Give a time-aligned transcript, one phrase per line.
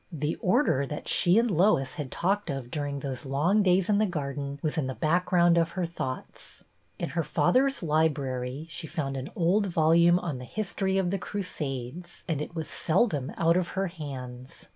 [0.11, 4.07] The Order that she and Lois had talked of during those long days in the
[4.07, 6.63] garden was in the background of her thoughts.
[6.97, 12.23] In her father's library she found an old volume on the" History of the Crusades,"
[12.27, 14.65] and it was seldom out of her hands.